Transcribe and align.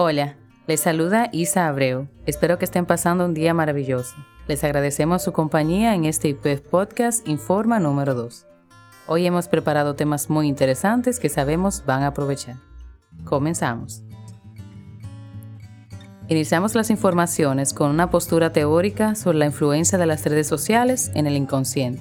Hola, 0.00 0.36
les 0.68 0.78
saluda 0.82 1.28
Isa 1.32 1.66
Abreu. 1.66 2.06
Espero 2.24 2.56
que 2.56 2.64
estén 2.64 2.86
pasando 2.86 3.24
un 3.24 3.34
día 3.34 3.52
maravilloso. 3.52 4.14
Les 4.46 4.62
agradecemos 4.62 5.24
su 5.24 5.32
compañía 5.32 5.92
en 5.96 6.04
este 6.04 6.28
IPEF 6.28 6.60
Podcast 6.60 7.26
Informa 7.26 7.80
número 7.80 8.14
2. 8.14 8.46
Hoy 9.08 9.26
hemos 9.26 9.48
preparado 9.48 9.96
temas 9.96 10.30
muy 10.30 10.46
interesantes 10.46 11.18
que 11.18 11.28
sabemos 11.28 11.84
van 11.84 12.04
a 12.04 12.06
aprovechar. 12.06 12.54
Comenzamos. 13.24 14.04
Iniciamos 16.28 16.76
las 16.76 16.90
informaciones 16.90 17.74
con 17.74 17.90
una 17.90 18.08
postura 18.08 18.52
teórica 18.52 19.16
sobre 19.16 19.38
la 19.38 19.46
influencia 19.46 19.98
de 19.98 20.06
las 20.06 20.24
redes 20.24 20.46
sociales 20.46 21.10
en 21.14 21.26
el 21.26 21.36
inconsciente. 21.36 22.00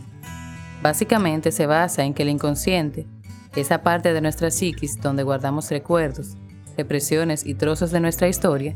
Básicamente 0.84 1.52
se 1.52 1.66
basa 1.66 2.04
en 2.04 2.14
que 2.14 2.22
el 2.22 2.30
inconsciente, 2.30 3.08
esa 3.56 3.82
parte 3.82 4.14
de 4.14 4.22
nuestra 4.22 4.52
psiquis 4.52 5.02
donde 5.02 5.24
guardamos 5.24 5.72
recuerdos, 5.72 6.38
represiones 6.78 7.46
y 7.46 7.56
trozos 7.56 7.92
de 7.92 8.00
nuestra 8.00 8.28
historia 8.28 8.76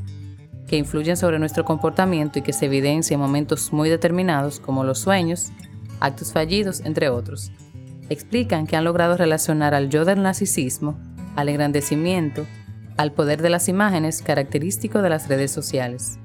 que 0.68 0.78
influyen 0.78 1.18
sobre 1.18 1.38
nuestro 1.38 1.66
comportamiento 1.66 2.40
y 2.40 2.42
que 2.42 2.54
se 2.54 2.66
evidencian 2.66 3.20
en 3.20 3.26
momentos 3.26 3.74
muy 3.74 3.90
determinados 3.90 4.60
como 4.60 4.84
los 4.84 5.00
sueños, 5.00 5.52
actos 6.00 6.32
fallidos, 6.32 6.82
entre 6.86 7.10
otros. 7.10 7.52
Explican 8.10 8.68
que 8.68 8.76
han 8.76 8.86
logrado 8.86 9.18
relacionar 9.18 9.74
al 9.74 9.90
yo 9.90 10.06
del 10.06 10.22
narcisismo, 10.22 10.98
al 11.36 11.50
engrandecimiento, 11.50 12.46
al 12.98 13.12
poder 13.12 13.42
de 13.42 13.50
las 13.50 13.68
imágenes 13.68 14.22
característico 14.22 15.02
de 15.02 15.10
las 15.10 15.28
redes 15.28 15.52
sociales. 15.52 16.20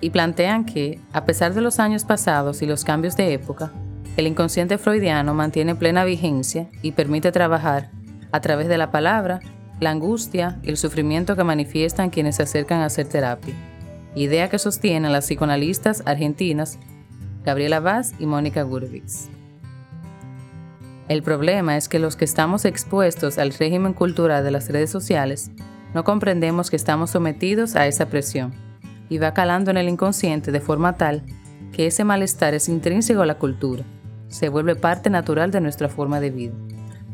Y 0.00 0.10
plantean 0.10 0.64
que, 0.64 1.00
a 1.12 1.24
pesar 1.24 1.54
de 1.54 1.60
los 1.60 1.78
años 1.78 2.04
pasados 2.04 2.62
y 2.62 2.66
los 2.66 2.84
cambios 2.84 3.16
de 3.16 3.32
época, 3.32 3.72
el 4.16 4.26
inconsciente 4.26 4.78
freudiano 4.78 5.34
mantiene 5.34 5.74
plena 5.74 6.04
vigencia 6.04 6.68
y 6.82 6.92
permite 6.92 7.32
trabajar, 7.32 7.90
a 8.32 8.40
través 8.40 8.68
de 8.68 8.78
la 8.78 8.90
palabra, 8.90 9.40
la 9.80 9.90
angustia 9.90 10.58
y 10.62 10.70
el 10.70 10.76
sufrimiento 10.76 11.36
que 11.36 11.44
manifiestan 11.44 12.10
quienes 12.10 12.36
se 12.36 12.42
acercan 12.42 12.80
a 12.80 12.86
hacer 12.86 13.08
terapia, 13.08 13.54
idea 14.14 14.48
que 14.48 14.58
sostienen 14.58 15.12
las 15.12 15.26
psicoanalistas 15.26 16.02
argentinas 16.06 16.78
Gabriela 17.44 17.80
Vaz 17.80 18.14
y 18.18 18.26
Mónica 18.26 18.62
Gurvitz. 18.62 19.28
El 21.08 21.22
problema 21.22 21.76
es 21.76 21.88
que 21.88 22.00
los 22.00 22.16
que 22.16 22.24
estamos 22.24 22.64
expuestos 22.64 23.38
al 23.38 23.52
régimen 23.52 23.92
cultural 23.92 24.42
de 24.42 24.50
las 24.50 24.68
redes 24.68 24.90
sociales 24.90 25.50
no 25.94 26.02
comprendemos 26.02 26.70
que 26.70 26.76
estamos 26.76 27.10
sometidos 27.10 27.76
a 27.76 27.86
esa 27.86 28.06
presión 28.06 28.52
y 29.08 29.18
va 29.18 29.34
calando 29.34 29.70
en 29.70 29.76
el 29.76 29.88
inconsciente 29.88 30.50
de 30.50 30.60
forma 30.60 30.96
tal 30.96 31.22
que 31.72 31.86
ese 31.86 32.02
malestar 32.02 32.54
es 32.54 32.68
intrínseco 32.68 33.22
a 33.22 33.26
la 33.26 33.38
cultura, 33.38 33.84
se 34.28 34.48
vuelve 34.48 34.74
parte 34.74 35.10
natural 35.10 35.50
de 35.50 35.60
nuestra 35.60 35.88
forma 35.88 36.18
de 36.18 36.30
vida 36.30 36.54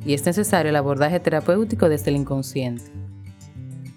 y 0.05 0.15
es 0.15 0.27
necesario 0.27 0.71
el 0.71 0.77
abordaje 0.77 1.21
terapéutico 1.21 1.89
desde 1.89 2.11
el 2.11 2.17
inconsciente. 2.17 2.91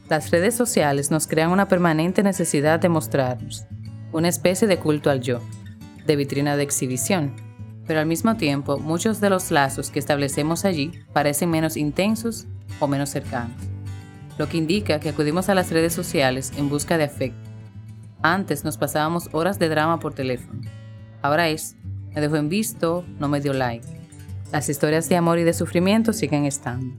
Las 0.09 0.29
redes 0.29 0.55
sociales 0.55 1.09
nos 1.09 1.25
crean 1.25 1.51
una 1.51 1.67
permanente 1.67 2.21
necesidad 2.21 2.79
de 2.79 2.89
mostrarnos, 2.89 3.65
una 4.11 4.27
especie 4.27 4.67
de 4.67 4.77
culto 4.77 5.09
al 5.09 5.21
yo, 5.21 5.41
de 6.05 6.15
vitrina 6.15 6.57
de 6.57 6.63
exhibición, 6.63 7.33
pero 7.87 7.99
al 7.99 8.05
mismo 8.05 8.35
tiempo 8.35 8.77
muchos 8.77 9.19
de 9.19 9.29
los 9.29 9.49
lazos 9.49 9.89
que 9.89 9.99
establecemos 9.99 10.63
allí 10.63 10.91
parecen 11.11 11.49
menos 11.49 11.75
intensos 11.75 12.45
o 12.79 12.87
menos 12.87 13.09
cercanos, 13.09 13.57
lo 14.37 14.47
que 14.47 14.57
indica 14.57 14.99
que 14.99 15.09
acudimos 15.09 15.49
a 15.49 15.55
las 15.55 15.71
redes 15.71 15.93
sociales 15.93 16.51
en 16.57 16.69
busca 16.69 16.97
de 16.97 17.05
afecto. 17.05 17.49
Antes 18.21 18.63
nos 18.63 18.77
pasábamos 18.77 19.29
horas 19.31 19.57
de 19.57 19.69
drama 19.69 19.99
por 19.99 20.13
teléfono, 20.13 20.61
ahora 21.23 21.49
es, 21.49 21.75
me 22.13 22.21
dejó 22.21 22.35
en 22.35 22.49
visto, 22.49 23.03
no 23.19 23.27
me 23.27 23.41
dio 23.41 23.53
like 23.53 23.94
las 24.51 24.69
historias 24.69 25.09
de 25.09 25.15
amor 25.15 25.39
y 25.39 25.43
de 25.43 25.53
sufrimiento 25.53 26.13
siguen 26.13 26.45
estando. 26.45 26.95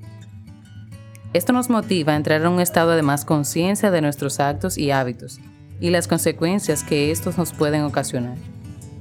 Esto 1.33 1.53
nos 1.53 1.69
motiva 1.69 2.13
a 2.13 2.17
entrar 2.17 2.41
en 2.41 2.49
un 2.49 2.61
estado 2.61 2.93
de 2.93 3.03
más 3.03 3.25
conciencia 3.25 3.91
de 3.91 4.01
nuestros 4.01 4.41
actos 4.41 4.79
y 4.79 4.91
hábitos 4.91 5.39
y 5.81 5.91
las 5.91 6.09
consecuencias 6.09 6.83
que 6.83 7.11
estos 7.11 7.37
nos 7.37 7.53
pueden 7.53 7.83
ocasionar. 7.83 8.37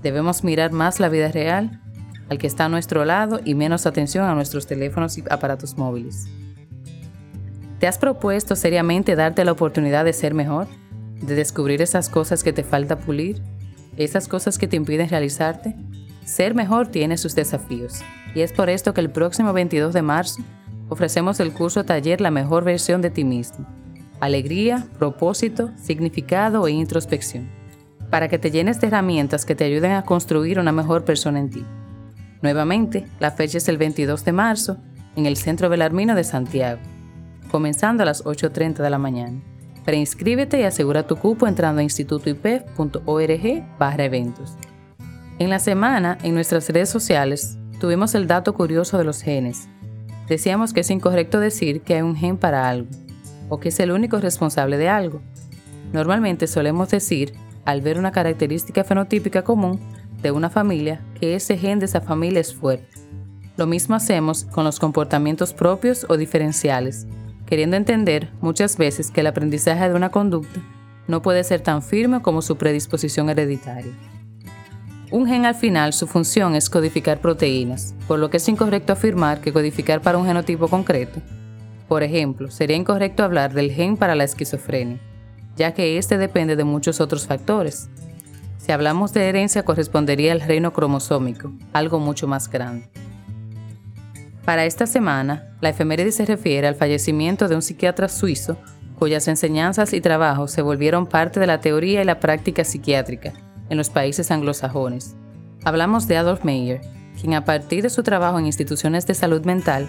Debemos 0.01 0.43
mirar 0.43 0.71
más 0.71 0.99
la 0.99 1.09
vida 1.09 1.29
real, 1.29 1.81
al 2.29 2.37
que 2.37 2.47
está 2.47 2.65
a 2.65 2.69
nuestro 2.69 3.05
lado 3.05 3.39
y 3.45 3.55
menos 3.55 3.85
atención 3.85 4.25
a 4.25 4.35
nuestros 4.35 4.67
teléfonos 4.67 5.17
y 5.17 5.23
aparatos 5.29 5.77
móviles. 5.77 6.25
¿Te 7.79 7.87
has 7.87 7.97
propuesto 7.97 8.55
seriamente 8.55 9.15
darte 9.15 9.45
la 9.45 9.51
oportunidad 9.51 10.05
de 10.05 10.13
ser 10.13 10.33
mejor? 10.33 10.67
¿De 11.21 11.35
descubrir 11.35 11.81
esas 11.81 12.09
cosas 12.09 12.43
que 12.43 12.53
te 12.53 12.63
falta 12.63 12.97
pulir? 12.97 13.41
¿Esas 13.95 14.27
cosas 14.27 14.57
que 14.57 14.67
te 14.67 14.75
impiden 14.75 15.09
realizarte? 15.09 15.75
Ser 16.25 16.55
mejor 16.55 16.87
tiene 16.87 17.17
sus 17.17 17.35
desafíos 17.35 18.01
y 18.35 18.41
es 18.41 18.51
por 18.51 18.69
esto 18.69 18.93
que 18.93 19.01
el 19.01 19.09
próximo 19.09 19.53
22 19.53 19.93
de 19.93 20.01
marzo 20.01 20.43
ofrecemos 20.89 21.39
el 21.39 21.53
curso 21.53 21.83
taller 21.85 22.21
La 22.21 22.31
mejor 22.31 22.63
versión 22.63 23.01
de 23.01 23.09
ti 23.09 23.23
mismo. 23.23 23.65
Alegría, 24.19 24.87
propósito, 24.99 25.71
significado 25.81 26.67
e 26.67 26.71
introspección. 26.71 27.49
Para 28.11 28.27
que 28.27 28.37
te 28.37 28.51
llenes 28.51 28.79
de 28.79 28.87
herramientas 28.87 29.45
que 29.45 29.55
te 29.55 29.63
ayuden 29.63 29.93
a 29.93 30.03
construir 30.03 30.59
una 30.59 30.71
mejor 30.71 31.05
persona 31.05 31.39
en 31.39 31.49
ti. 31.49 31.65
Nuevamente, 32.41 33.07
la 33.19 33.31
fecha 33.31 33.57
es 33.57 33.67
el 33.67 33.77
22 33.77 34.23
de 34.23 34.31
marzo 34.31 34.77
en 35.15 35.25
el 35.25 35.37
Centro 35.37 35.69
Belarmino 35.69 36.13
de 36.13 36.23
Santiago, 36.23 36.81
comenzando 37.49 38.03
a 38.03 38.05
las 38.05 38.23
8.30 38.23 38.75
de 38.75 38.89
la 38.89 38.99
mañana. 38.99 39.41
Preinscríbete 39.85 40.59
y 40.59 40.63
asegura 40.63 41.07
tu 41.07 41.15
cupo 41.15 41.47
entrando 41.47 41.79
a 41.79 41.83
institutoipef.org 41.83 43.77
barra 43.79 44.03
eventos. 44.03 44.55
En 45.39 45.49
la 45.49 45.59
semana, 45.59 46.17
en 46.23 46.33
nuestras 46.33 46.69
redes 46.69 46.89
sociales, 46.89 47.57
tuvimos 47.79 48.15
el 48.15 48.27
dato 48.27 48.53
curioso 48.53 48.97
de 48.97 49.03
los 49.03 49.21
genes. 49.21 49.67
Decíamos 50.27 50.73
que 50.73 50.81
es 50.81 50.89
incorrecto 50.89 51.39
decir 51.39 51.81
que 51.81 51.95
hay 51.95 52.01
un 52.01 52.15
gen 52.15 52.37
para 52.37 52.67
algo, 52.67 52.89
o 53.49 53.59
que 53.59 53.69
es 53.69 53.79
el 53.79 53.91
único 53.91 54.19
responsable 54.19 54.77
de 54.77 54.89
algo. 54.89 55.21
Normalmente 55.93 56.47
solemos 56.47 56.89
decir, 56.89 57.33
al 57.63 57.81
ver 57.81 57.99
una 57.99 58.11
característica 58.11 58.83
fenotípica 58.83 59.43
común 59.43 59.79
de 60.21 60.31
una 60.31 60.49
familia, 60.49 61.01
que 61.19 61.35
ese 61.35 61.57
gen 61.57 61.79
de 61.79 61.85
esa 61.85 62.01
familia 62.01 62.41
es 62.41 62.53
fuerte. 62.53 62.87
Lo 63.57 63.67
mismo 63.67 63.95
hacemos 63.95 64.45
con 64.45 64.63
los 64.63 64.79
comportamientos 64.79 65.53
propios 65.53 66.05
o 66.09 66.17
diferenciales, 66.17 67.07
queriendo 67.45 67.77
entender 67.77 68.31
muchas 68.41 68.77
veces 68.77 69.11
que 69.11 69.21
el 69.21 69.27
aprendizaje 69.27 69.87
de 69.87 69.95
una 69.95 70.09
conducta 70.09 70.59
no 71.07 71.21
puede 71.21 71.43
ser 71.43 71.61
tan 71.61 71.81
firme 71.83 72.21
como 72.21 72.41
su 72.41 72.57
predisposición 72.57 73.29
hereditaria. 73.29 73.93
Un 75.15 75.27
gen 75.27 75.45
al 75.45 75.55
final 75.55 75.93
su 75.93 76.07
función 76.07 76.55
es 76.55 76.69
codificar 76.69 77.21
proteínas, 77.21 77.95
por 78.05 78.19
lo 78.19 78.29
que 78.29 78.35
es 78.35 78.49
incorrecto 78.49 78.91
afirmar 78.91 79.39
que 79.39 79.53
codificar 79.53 80.01
para 80.01 80.17
un 80.17 80.25
genotipo 80.25 80.67
concreto. 80.67 81.21
Por 81.87 82.03
ejemplo, 82.03 82.51
sería 82.51 82.75
incorrecto 82.75 83.23
hablar 83.23 83.53
del 83.53 83.71
gen 83.71 83.95
para 83.95 84.13
la 84.13 84.25
esquizofrenia, 84.25 84.99
ya 85.55 85.73
que 85.73 85.97
este 85.97 86.17
depende 86.17 86.57
de 86.57 86.65
muchos 86.65 86.99
otros 86.99 87.27
factores. 87.27 87.87
Si 88.57 88.73
hablamos 88.73 89.13
de 89.13 89.29
herencia 89.29 89.63
correspondería 89.63 90.33
al 90.33 90.41
reino 90.41 90.73
cromosómico, 90.73 91.53
algo 91.71 91.97
mucho 91.97 92.27
más 92.27 92.49
grande. 92.49 92.89
Para 94.43 94.65
esta 94.65 94.85
semana, 94.85 95.55
la 95.61 95.69
efeméride 95.69 96.11
se 96.11 96.25
refiere 96.25 96.67
al 96.67 96.75
fallecimiento 96.75 97.47
de 97.47 97.55
un 97.55 97.61
psiquiatra 97.61 98.09
suizo 98.09 98.57
cuyas 98.99 99.29
enseñanzas 99.29 99.93
y 99.93 100.01
trabajos 100.01 100.51
se 100.51 100.61
volvieron 100.61 101.07
parte 101.07 101.39
de 101.39 101.47
la 101.47 101.61
teoría 101.61 102.01
y 102.01 102.05
la 102.05 102.19
práctica 102.19 102.65
psiquiátrica 102.65 103.31
en 103.69 103.77
los 103.77 103.89
países 103.89 104.31
anglosajones. 104.31 105.15
Hablamos 105.63 106.07
de 106.07 106.17
Adolf 106.17 106.43
Meyer, 106.43 106.81
quien 107.19 107.33
a 107.33 107.45
partir 107.45 107.81
de 107.83 107.89
su 107.89 108.03
trabajo 108.03 108.39
en 108.39 108.45
instituciones 108.45 109.07
de 109.07 109.13
salud 109.13 109.45
mental, 109.45 109.87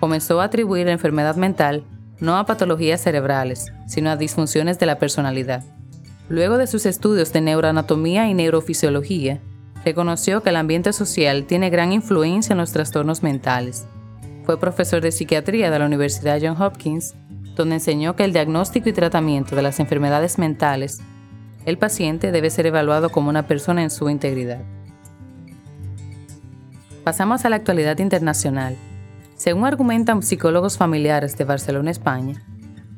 comenzó 0.00 0.40
a 0.40 0.44
atribuir 0.44 0.86
la 0.86 0.92
enfermedad 0.92 1.36
mental 1.36 1.84
no 2.20 2.36
a 2.36 2.46
patologías 2.46 3.00
cerebrales, 3.00 3.72
sino 3.86 4.10
a 4.10 4.16
disfunciones 4.16 4.78
de 4.78 4.86
la 4.86 4.98
personalidad. 4.98 5.64
Luego 6.28 6.58
de 6.58 6.66
sus 6.66 6.86
estudios 6.86 7.32
de 7.32 7.40
neuroanatomía 7.40 8.28
y 8.28 8.34
neurofisiología, 8.34 9.40
reconoció 9.84 10.42
que 10.42 10.50
el 10.50 10.56
ambiente 10.56 10.92
social 10.92 11.44
tiene 11.44 11.70
gran 11.70 11.92
influencia 11.92 12.54
en 12.54 12.58
los 12.58 12.72
trastornos 12.72 13.22
mentales. 13.22 13.86
Fue 14.44 14.58
profesor 14.58 15.02
de 15.02 15.12
psiquiatría 15.12 15.70
de 15.70 15.78
la 15.78 15.86
Universidad 15.86 16.38
Johns 16.40 16.60
Hopkins, 16.60 17.14
donde 17.56 17.76
enseñó 17.76 18.16
que 18.16 18.24
el 18.24 18.32
diagnóstico 18.32 18.88
y 18.88 18.92
tratamiento 18.92 19.54
de 19.54 19.62
las 19.62 19.80
enfermedades 19.80 20.38
mentales 20.38 21.00
el 21.66 21.78
paciente 21.78 22.30
debe 22.30 22.50
ser 22.50 22.66
evaluado 22.66 23.10
como 23.10 23.30
una 23.30 23.46
persona 23.46 23.82
en 23.82 23.90
su 23.90 24.08
integridad. 24.10 24.60
Pasamos 27.04 27.44
a 27.44 27.50
la 27.50 27.56
actualidad 27.56 27.98
internacional. 27.98 28.76
Según 29.36 29.66
argumentan 29.66 30.22
psicólogos 30.22 30.76
familiares 30.76 31.36
de 31.36 31.44
Barcelona, 31.44 31.90
España, 31.90 32.42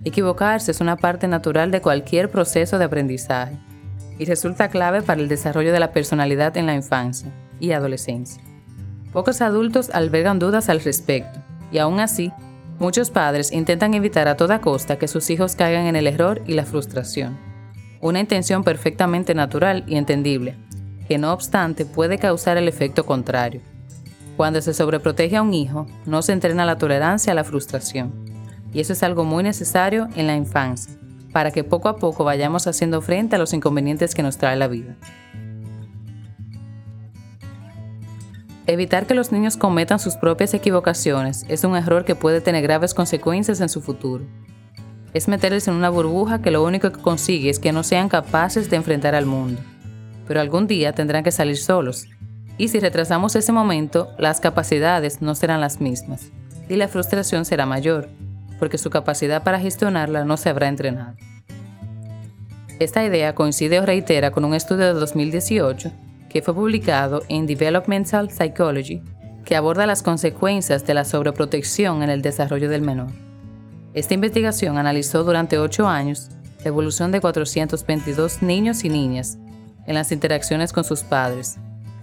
equivocarse 0.05 0.71
es 0.71 0.81
una 0.81 0.97
parte 0.97 1.29
natural 1.29 1.71
de 1.71 1.81
cualquier 1.81 2.31
proceso 2.31 2.79
de 2.79 2.85
aprendizaje 2.85 3.57
y 4.19 4.25
resulta 4.25 4.69
clave 4.69 5.03
para 5.03 5.21
el 5.21 5.29
desarrollo 5.29 5.73
de 5.73 5.81
la 5.81 5.93
personalidad 5.93 6.57
en 6.57 6.67
la 6.67 6.75
infancia 6.75 7.33
y 7.59 7.73
adolescencia. 7.73 8.43
Pocos 9.13 9.41
adultos 9.41 9.91
albergan 9.91 10.39
dudas 10.39 10.69
al 10.69 10.81
respecto 10.81 11.41
y 11.73 11.79
aún 11.79 12.01
así, 12.01 12.33
muchos 12.79 13.11
padres 13.11 13.51
intentan 13.51 13.95
evitar 13.95 14.29
a 14.29 14.37
toda 14.37 14.61
costa 14.61 14.99
que 14.99 15.09
sus 15.09 15.31
hijos 15.31 15.57
caigan 15.57 15.87
en 15.87 15.97
el 15.97 16.07
error 16.07 16.43
y 16.47 16.53
la 16.53 16.65
frustración 16.65 17.56
una 18.01 18.21
intención 18.21 18.65
perfectamente 18.65 19.35
natural 19.35 19.85
y 19.87 19.97
entendible, 19.97 20.57
que 21.09 21.19
no 21.19 21.33
obstante 21.33 21.85
puede 21.85 22.19
causar 22.19 22.57
el 22.57 22.69
efecto 22.69 23.07
contrario. 23.07 23.61
Cuando 24.37 24.61
se 24.61 24.75
sobreprotege 24.75 25.37
a 25.37 25.43
un 25.43 25.55
hijo, 25.55 25.87
no 26.05 26.23
se 26.23 26.33
entrena 26.33 26.67
la 26.67 26.79
tolerancia 26.79 27.33
a 27.33 27.35
la 27.35 27.45
frustración, 27.45 28.13
y 28.73 28.81
eso 28.81 28.93
es 28.93 29.03
algo 29.03 29.25
muy 29.25 29.43
necesario 29.43 30.09
en 30.17 30.27
la 30.27 30.37
infancia, 30.37 30.95
para 31.33 31.51
que 31.51 31.65
poco 31.65 31.89
a 31.89 31.97
poco 31.97 32.25
vayamos 32.25 32.67
haciendo 32.67 33.01
frente 33.01 33.37
a 33.37 33.39
los 33.39 33.53
inconvenientes 33.53 34.15
que 34.15 34.23
nos 34.23 34.37
trae 34.37 34.57
la 34.57 34.69
vida. 34.69 34.97
Evitar 38.67 39.07
que 39.07 39.15
los 39.15 39.31
niños 39.31 39.57
cometan 39.57 40.01
sus 40.01 40.17
propias 40.17 40.53
equivocaciones 40.53 41.47
es 41.49 41.63
un 41.63 41.77
error 41.77 42.05
que 42.05 42.17
puede 42.17 42.41
tener 42.41 42.63
graves 42.63 42.95
consecuencias 42.95 43.61
en 43.61 43.69
su 43.69 43.81
futuro. 43.81 44.25
Es 45.17 45.29
meterles 45.29 45.67
en 45.67 45.73
una 45.73 45.89
burbuja 45.89 46.43
que 46.43 46.51
lo 46.51 46.63
único 46.63 46.93
que 46.93 47.01
consigue 47.01 47.49
es 47.49 47.59
que 47.59 47.73
no 47.73 47.83
sean 47.83 48.11
capaces 48.11 48.69
de 48.69 48.77
enfrentar 48.77 49.15
al 49.15 49.25
mundo. 49.25 49.63
Pero 50.29 50.43
algún 50.43 50.67
día 50.67 50.93
tendrán 50.93 51.25
que 51.25 51.33
salir 51.33 51.57
solos. 51.57 52.07
Y 52.59 52.69
si 52.69 52.81
retrasamos 52.81 53.35
ese 53.35 53.51
momento, 53.51 54.11
las 54.19 54.41
capacidades 54.41 55.23
no 55.23 55.35
serán 55.35 55.63
las 55.63 55.81
mismas 55.81 56.33
y 56.69 56.77
la 56.77 56.87
frustración 56.87 57.47
será 57.47 57.65
mayor, 57.65 58.11
porque 58.59 58.77
su 58.77 58.91
capacidad 58.91 59.43
para 59.43 59.59
gestionarla 59.59 60.27
no 60.27 60.37
se 60.37 60.51
habrá 60.51 60.69
entrenado. 60.69 61.17
Esta 62.79 63.03
idea 63.03 63.35
coincide 63.35 63.81
o 63.81 63.87
reitera 63.87 64.33
con 64.33 64.45
un 64.45 64.53
estudio 64.53 64.85
de 64.85 65.01
2018 65.01 65.93
que 66.29 66.43
fue 66.43 66.53
publicado 66.53 67.23
en 67.31 67.47
Developmental 67.47 68.31
Psychology, 68.31 69.01
que 69.47 69.57
aborda 69.57 69.87
las 69.87 70.03
consecuencias 70.03 70.85
de 70.85 70.93
la 70.93 71.07
sobreprotección 71.07 72.03
en 72.03 72.11
el 72.11 72.21
desarrollo 72.21 72.69
del 72.69 72.83
menor. 72.83 73.26
Esta 73.97 74.13
investigación 74.13 74.77
analizó 74.77 75.25
durante 75.25 75.59
ocho 75.59 75.89
años 75.89 76.29
la 76.59 76.69
evolución 76.69 77.13
de 77.13 77.23
422 77.23 78.43
niños 78.43 78.85
y 78.85 78.91
niñas 78.91 79.39
en 79.87 79.95
las 79.95 80.13
interacciones 80.13 80.75
con 80.75 80.85
sus 80.85 81.03
padres. 81.03 81.57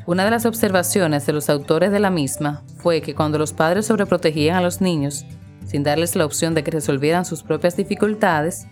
Una 0.07 0.25
de 0.25 0.31
las 0.31 0.47
observaciones 0.47 1.27
de 1.27 1.33
los 1.33 1.51
autores 1.51 1.91
de 1.91 1.99
la 1.99 2.09
misma 2.09 2.63
fue 2.77 3.03
que 3.03 3.13
cuando 3.13 3.37
los 3.37 3.53
padres 3.53 3.85
sobreprotegían 3.85 4.57
a 4.57 4.61
los 4.63 4.81
niños, 4.81 5.23
sin 5.67 5.83
darles 5.83 6.15
la 6.15 6.25
opción 6.25 6.55
de 6.55 6.63
que 6.63 6.71
resolvieran 6.71 7.25
sus 7.25 7.43
propias 7.43 7.77
dificultades, 7.77 8.65